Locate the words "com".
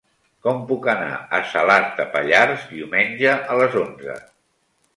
0.45-0.61